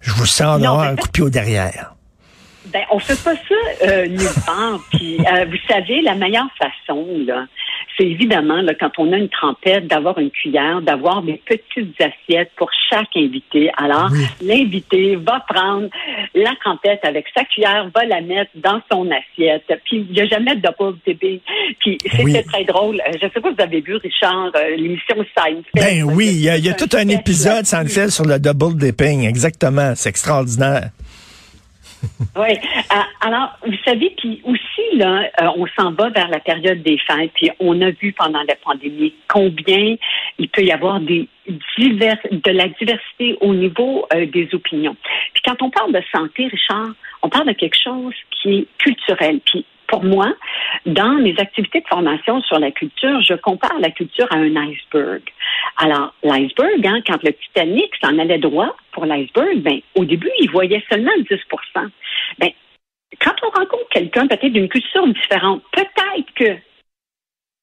Je 0.00 0.12
vous 0.12 0.26
sens 0.26 0.60
d'avoir 0.60 0.82
un 0.82 0.96
coup 0.96 1.08
de 1.08 1.12
pied 1.12 1.30
derrière. 1.30 1.95
Ben, 2.72 2.82
on 2.90 2.98
fait 2.98 3.22
pas 3.22 3.34
ça 3.34 3.86
euh, 3.88 4.06
nulle 4.06 4.44
part. 4.44 4.80
Puis, 4.92 5.18
euh, 5.18 5.44
vous 5.46 5.58
savez, 5.68 6.02
la 6.02 6.14
meilleure 6.14 6.48
façon, 6.58 7.06
là, 7.26 7.46
c'est 7.96 8.06
évidemment, 8.06 8.60
là, 8.60 8.74
quand 8.74 8.90
on 8.98 9.12
a 9.12 9.16
une 9.16 9.28
trempette, 9.28 9.86
d'avoir 9.86 10.18
une 10.18 10.30
cuillère, 10.30 10.82
d'avoir 10.82 11.22
des 11.22 11.40
petites 11.44 11.94
assiettes 12.00 12.50
pour 12.56 12.70
chaque 12.90 13.16
invité. 13.16 13.70
Alors, 13.76 14.10
l'invité 14.42 15.16
va 15.16 15.40
prendre 15.48 15.88
la 16.34 16.52
trempette 16.60 17.00
avec 17.04 17.26
sa 17.34 17.44
cuillère, 17.44 17.90
va 17.94 18.04
la 18.04 18.20
mettre 18.20 18.50
dans 18.56 18.80
son 18.90 19.08
assiette. 19.10 19.64
Puis, 19.84 20.06
il 20.08 20.12
n'y 20.12 20.20
a 20.20 20.26
jamais 20.26 20.56
de 20.56 20.60
double 20.60 20.98
dipping. 21.06 21.40
Puis, 21.80 21.98
c'était 22.04 22.42
très 22.42 22.64
drôle. 22.64 23.00
Euh, 23.00 23.12
je 23.20 23.26
ne 23.26 23.30
sais 23.30 23.40
pas 23.40 23.48
si 23.48 23.54
vous 23.54 23.62
avez 23.62 23.80
vu, 23.80 23.96
Richard, 23.96 24.50
euh, 24.56 24.76
l'émission 24.76 25.16
Seinfeld. 25.36 25.64
Ben 25.74 26.02
oui, 26.02 26.28
il 26.32 26.42
y 26.42 26.68
a, 26.68 26.74
tout 26.74 26.94
un 26.94 27.08
épisode 27.08 27.64
Seinfeld 27.64 28.10
sur 28.10 28.24
le 28.24 28.38
double 28.38 28.76
dipping. 28.78 29.26
Exactement. 29.26 29.94
C'est 29.94 30.10
extraordinaire. 30.10 30.90
oui. 32.36 32.58
Euh, 32.92 33.00
alors, 33.20 33.58
vous 33.66 33.76
savez, 33.84 34.14
puis 34.16 34.40
aussi, 34.44 34.96
là, 34.96 35.28
euh, 35.40 35.48
on 35.56 35.66
s'en 35.78 35.92
va 35.92 36.10
vers 36.10 36.28
la 36.28 36.40
période 36.40 36.82
des 36.82 36.98
fêtes, 36.98 37.32
puis 37.34 37.50
on 37.60 37.80
a 37.82 37.90
vu 37.90 38.12
pendant 38.12 38.42
la 38.42 38.54
pandémie 38.56 39.14
combien 39.28 39.96
il 40.38 40.48
peut 40.48 40.62
y 40.62 40.72
avoir 40.72 41.00
des 41.00 41.28
divers, 41.78 42.18
de 42.30 42.50
la 42.50 42.68
diversité 42.68 43.36
au 43.40 43.54
niveau 43.54 44.06
euh, 44.12 44.26
des 44.26 44.48
opinions. 44.52 44.96
Puis 45.32 45.42
quand 45.44 45.62
on 45.62 45.70
parle 45.70 45.92
de 45.92 46.02
santé, 46.14 46.46
Richard, 46.46 46.90
on 47.22 47.28
parle 47.28 47.48
de 47.48 47.52
quelque 47.52 47.78
chose 47.82 48.14
qui 48.30 48.58
est 48.58 48.66
culturel. 48.78 49.40
Puis 49.44 49.64
pour 49.86 50.02
moi, 50.02 50.32
dans 50.86 51.14
mes 51.14 51.36
activités 51.38 51.80
de 51.80 51.86
formation 51.88 52.40
sur 52.42 52.58
la 52.58 52.70
culture, 52.70 53.20
je 53.20 53.34
compare 53.34 53.78
la 53.80 53.90
culture 53.90 54.26
à 54.30 54.36
un 54.36 54.56
iceberg. 54.56 55.22
Alors, 55.78 56.14
l'iceberg, 56.22 56.86
hein, 56.86 57.00
quand 57.06 57.22
le 57.22 57.32
Titanic 57.32 57.90
s'en 58.02 58.18
allait 58.18 58.38
droit 58.38 58.76
pour 58.92 59.04
l'iceberg, 59.04 59.58
ben, 59.58 59.80
au 59.96 60.04
début, 60.04 60.30
il 60.40 60.50
voyait 60.50 60.82
seulement 60.88 61.12
10% 61.28 61.90
ben, 62.38 62.50
quand 63.20 63.34
on 63.42 63.50
rencontre 63.50 63.88
quelqu'un 63.90 64.26
peut-être 64.26 64.52
d'une 64.52 64.68
culture 64.68 65.06
différente, 65.06 65.62
peut-être 65.72 66.34
que 66.34 66.56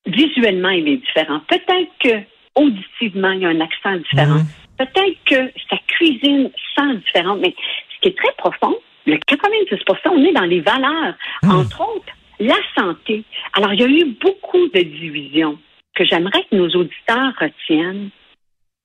visuellement, 0.05 0.69
il 0.69 0.87
est 0.87 0.97
différent. 0.97 1.41
Peut-être 1.47 1.91
que 1.99 2.23
auditivement, 2.55 3.31
il 3.31 3.41
y 3.41 3.45
a 3.45 3.49
un 3.49 3.61
accent 3.61 3.97
différent. 3.97 4.39
Mhm. 4.39 4.45
Peut-être 4.77 5.17
que 5.25 5.59
sa 5.69 5.77
cuisine 5.87 6.51
sent 6.75 6.95
différente. 7.05 7.39
Mais 7.41 7.55
ce 7.95 8.01
qui 8.01 8.07
est 8.09 8.17
très 8.17 8.33
profond, 8.37 8.75
le 9.05 9.17
90% 9.17 10.09
on 10.11 10.25
est 10.25 10.33
dans 10.33 10.45
les 10.45 10.61
valeurs. 10.61 11.15
Hmm. 11.41 11.51
Entre 11.51 11.81
autres, 11.81 12.12
la 12.43 12.57
santé. 12.77 13.23
Alors, 13.53 13.73
il 13.73 13.81
y 13.81 13.83
a 13.83 13.87
eu 13.87 14.05
beaucoup 14.21 14.67
de 14.69 14.81
divisions 14.81 15.57
que 15.95 16.03
j'aimerais 16.03 16.43
que 16.49 16.55
nos 16.55 16.69
auditeurs 16.69 17.33
retiennent 17.39 18.09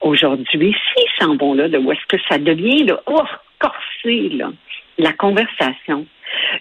aujourd'hui. 0.00 0.74
S'ils 0.94 1.10
s'en 1.18 1.36
vont 1.36 1.54
là, 1.54 1.68
de 1.68 1.78
où 1.78 1.92
est-ce 1.92 2.06
que 2.06 2.22
ça 2.28 2.38
devient, 2.38 2.84
là, 2.84 3.00
oh, 3.06 3.22
corsé, 3.58 4.28
là, 4.30 4.52
la 4.98 5.12
conversation. 5.12 6.06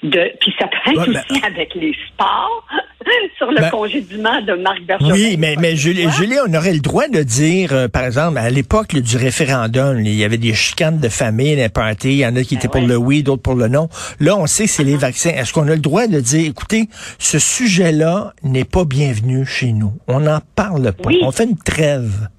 De, 0.03 0.31
puis 0.39 0.53
ça 0.59 0.67
être 0.91 1.09
aussi 1.09 1.45
avec 1.45 1.73
les 1.75 1.95
sports 2.07 2.65
sur 3.37 3.51
le 3.51 3.61
ben, 3.61 3.69
congédiement 3.69 4.41
de 4.41 4.53
Marc 4.53 4.81
Bergeron. 4.83 5.11
Oui, 5.11 5.35
mais, 5.37 5.55
mais 5.59 5.75
Julie, 5.75 6.09
Julie, 6.11 6.37
on 6.47 6.53
aurait 6.53 6.73
le 6.73 6.79
droit 6.79 7.07
de 7.07 7.23
dire, 7.23 7.73
euh, 7.73 7.87
par 7.87 8.03
exemple, 8.03 8.37
à 8.37 8.49
l'époque 8.49 8.95
du 8.95 9.17
référendum, 9.17 9.99
il 9.99 10.15
y 10.15 10.23
avait 10.23 10.37
des 10.37 10.53
chicanes 10.53 10.99
de 10.99 11.09
famille, 11.09 11.55
des 11.55 11.69
parties, 11.69 12.09
il 12.09 12.17
y 12.17 12.25
en 12.25 12.35
a 12.35 12.43
qui 12.43 12.55
ben 12.55 12.59
étaient 12.59 12.67
pour 12.67 12.81
le 12.81 12.97
oui, 12.97 13.23
d'autres 13.23 13.41
pour 13.41 13.55
le 13.55 13.67
non. 13.67 13.89
Là, 14.19 14.35
on 14.37 14.45
sait 14.45 14.65
que 14.65 14.69
c'est 14.69 14.83
les 14.83 14.97
vaccins. 14.97 15.29
Est-ce 15.29 15.53
qu'on 15.53 15.67
a 15.67 15.75
le 15.75 15.81
droit 15.81 16.07
de 16.07 16.19
dire, 16.19 16.49
écoutez, 16.49 16.87
ce 17.19 17.39
sujet-là 17.39 18.33
n'est 18.43 18.65
pas 18.65 18.85
bienvenu 18.85 19.45
chez 19.45 19.71
nous? 19.71 19.93
On 20.07 20.21
n'en 20.21 20.39
parle 20.55 20.93
pas. 20.93 21.09
On 21.21 21.31
fait 21.31 21.45
une 21.45 21.57
trêve. 21.57 22.29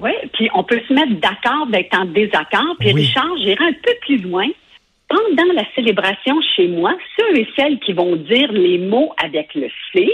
Oui, 0.00 0.12
puis 0.32 0.48
on 0.54 0.64
peut 0.64 0.80
se 0.88 0.92
mettre 0.92 1.20
d'accord 1.20 1.66
d'être 1.70 1.96
en 1.96 2.06
désaccord. 2.06 2.74
Puis 2.80 2.92
Richard, 2.92 3.30
j'irai 3.38 3.64
un 3.64 3.72
peu 3.72 3.92
plus 4.02 4.18
loin 4.18 4.46
pendant 5.08 5.52
la 5.54 5.64
célébration 5.74 6.36
chez 6.56 6.68
moi, 6.68 6.94
ceux 7.18 7.38
et 7.38 7.48
celles 7.56 7.78
qui 7.80 7.92
vont 7.92 8.16
dire 8.16 8.50
les 8.52 8.78
mots 8.78 9.12
avec 9.22 9.54
le 9.54 9.68
C, 9.92 10.08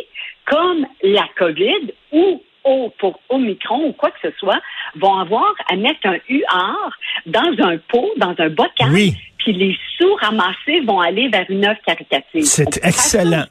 comme 0.46 0.86
la 1.02 1.26
COVID 1.38 1.92
ou 2.12 2.42
O 2.64 2.92
pour 2.98 3.18
Omicron 3.30 3.88
ou 3.88 3.92
quoi 3.94 4.10
que 4.10 4.28
ce 4.28 4.36
soit, 4.38 4.60
vont 4.96 5.14
avoir 5.14 5.54
à 5.70 5.76
mettre 5.76 6.00
un 6.04 6.18
UR 6.28 6.90
dans 7.24 7.64
un 7.64 7.78
pot, 7.88 8.10
dans 8.18 8.34
un 8.36 8.50
bocal, 8.50 8.92
puis 9.38 9.52
les 9.52 9.74
sous 9.96 10.14
ramassés 10.16 10.80
vont 10.86 11.00
aller 11.00 11.28
vers 11.28 11.46
une 11.48 11.64
œuvre 11.64 11.80
caritative. 11.86 12.44
C'est 12.44 12.84
excellent. 12.84 13.44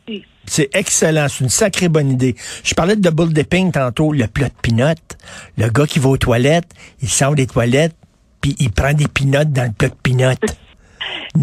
C'est 0.46 0.75
excellent. 0.75 1.27
C'est 1.27 1.43
une 1.43 1.50
sacrée 1.50 1.89
bonne 1.89 2.12
idée. 2.12 2.36
Je 2.63 2.74
parlais 2.75 2.96
de 2.96 3.01
double 3.01 3.34
dipping 3.34 3.72
tantôt, 3.72 4.13
le 4.13 4.27
plat 4.27 4.50
de 4.50 4.53
pinot. 4.62 4.93
Le 5.58 5.69
gars 5.69 5.88
qui 5.88 5.98
va 6.00 6.10
aux 6.10 6.17
toilettes, 6.17 6.69
il 7.01 7.10
sort 7.10 7.34
des 7.34 7.48
toilettes, 7.48 7.96
puis 8.41 8.55
il 8.60 8.72
prend 8.72 8.93
des 8.93 9.08
pinottes 9.08 9.51
dans 9.51 9.65
le 9.65 9.74
plat 9.77 9.89
de 9.89 9.96
pinot. 10.03 10.36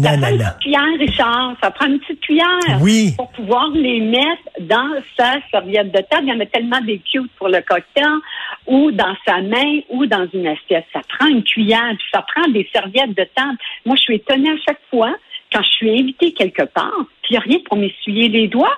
Ça 0.01 0.15
non, 0.15 0.21
prend 0.21 0.29
une 0.29 0.37
petite 0.37 0.59
cuillère, 0.59 0.99
Richard. 0.99 1.55
Ça 1.61 1.71
prend 1.71 1.85
une 1.87 1.99
petite 1.99 2.21
cuillère 2.21 2.81
oui. 2.81 3.13
pour 3.17 3.29
pouvoir 3.31 3.69
les 3.69 4.01
mettre 4.01 4.43
dans 4.59 4.89
sa 5.17 5.35
serviette 5.51 5.91
de 5.91 6.01
table. 6.09 6.23
Il 6.23 6.29
y 6.29 6.31
en 6.33 6.39
a 6.39 6.45
tellement 6.45 6.81
des 6.81 6.99
cute 6.99 7.31
pour 7.37 7.49
le 7.49 7.61
cocktail, 7.61 8.05
ou 8.67 8.91
dans 8.91 9.15
sa 9.25 9.41
main, 9.41 9.79
ou 9.89 10.05
dans 10.05 10.27
une 10.33 10.47
assiette. 10.47 10.85
Ça 10.93 11.01
prend 11.17 11.27
une 11.27 11.43
cuillère, 11.43 11.93
puis 11.97 12.07
ça 12.13 12.23
prend 12.23 12.47
des 12.49 12.67
serviettes 12.73 13.15
de 13.15 13.27
table. 13.35 13.57
Moi, 13.85 13.95
je 13.95 14.01
suis 14.01 14.15
étonnée 14.15 14.51
à 14.51 14.57
chaque 14.65 14.81
fois 14.89 15.15
quand 15.51 15.63
je 15.63 15.69
suis 15.69 15.99
invitée 15.99 16.33
quelque 16.33 16.63
part, 16.63 17.05
puis 17.21 17.31
il 17.31 17.33
n'y 17.33 17.37
a 17.37 17.41
rien 17.41 17.59
pour 17.65 17.77
m'essuyer 17.77 18.27
les 18.29 18.47
doigts. 18.47 18.77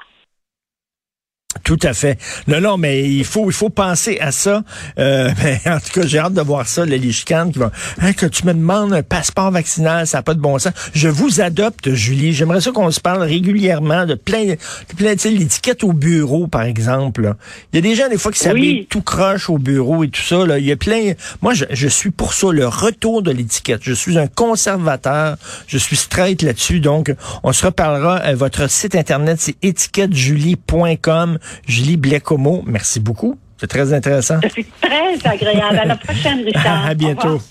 Tout 1.63 1.79
à 1.81 1.93
fait. 1.93 2.19
Non, 2.47 2.61
non, 2.61 2.77
mais 2.77 3.09
il 3.09 3.25
faut, 3.25 3.49
il 3.49 3.53
faut 3.53 3.69
penser 3.69 4.19
à 4.19 4.31
ça. 4.31 4.63
Euh, 4.99 5.31
en 5.65 5.79
tout 5.79 5.99
cas, 5.99 6.05
j'ai 6.05 6.19
hâte 6.19 6.33
de 6.33 6.41
voir 6.41 6.67
ça, 6.67 6.85
les 6.85 7.11
chicanes 7.11 7.51
qui 7.51 7.57
vont. 7.57 7.71
Hein, 8.01 8.13
que 8.13 8.27
tu 8.27 8.45
me 8.45 8.53
demandes 8.53 8.93
un 8.93 9.01
passeport 9.01 9.49
vaccinal, 9.49 10.05
ça 10.05 10.19
n'a 10.19 10.21
pas 10.21 10.35
de 10.35 10.39
bon 10.39 10.59
sens. 10.59 10.73
Je 10.93 11.07
vous 11.07 11.41
adopte, 11.41 11.91
Julie. 11.95 12.33
J'aimerais 12.33 12.61
ça 12.61 12.71
qu'on 12.71 12.91
se 12.91 12.99
parle 12.99 13.23
régulièrement 13.23 14.05
de 14.05 14.13
plein, 14.13 14.45
de 14.45 14.57
plein, 14.95 15.13
tu 15.13 15.21
sais, 15.21 15.31
l'étiquette 15.31 15.83
au 15.83 15.91
bureau, 15.91 16.45
par 16.45 16.61
exemple. 16.61 17.33
Il 17.73 17.77
y 17.77 17.79
a 17.79 17.81
des 17.81 17.95
gens 17.95 18.09
des 18.09 18.19
fois 18.19 18.31
qui 18.31 18.39
s'habillent 18.39 18.85
tout 18.85 19.01
croche 19.01 19.49
au 19.49 19.57
bureau 19.57 20.03
et 20.03 20.09
tout 20.09 20.21
ça. 20.21 20.45
Là. 20.45 20.59
Il 20.59 20.65
y 20.65 20.71
a 20.71 20.77
plein. 20.77 21.13
Moi, 21.41 21.55
je, 21.55 21.65
je 21.71 21.87
suis 21.87 22.11
pour 22.11 22.33
ça, 22.33 22.51
le 22.51 22.67
retour 22.67 23.23
de 23.23 23.31
l'étiquette. 23.31 23.81
Je 23.81 23.93
suis 23.93 24.19
un 24.19 24.27
conservateur. 24.27 25.37
Je 25.65 25.79
suis 25.79 25.95
straight 25.95 26.43
là-dessus. 26.43 26.79
Donc, 26.79 27.11
on 27.41 27.53
se 27.53 27.65
reparlera. 27.65 28.33
votre 28.35 28.69
site 28.69 28.93
internet, 28.93 29.37
c'est 29.39 29.55
étiquettejulie.com. 29.63 31.38
Julie 31.67 31.97
Blecomo, 31.97 32.63
merci 32.65 32.99
beaucoup. 32.99 33.37
C'est 33.57 33.67
très 33.67 33.93
intéressant. 33.93 34.39
C'est 34.53 34.65
très 34.79 35.29
agréable. 35.29 35.77
À 35.77 35.85
la 35.85 35.95
prochaine, 35.97 36.43
Richard. 36.45 36.85
à 36.85 36.93
bientôt. 36.93 37.41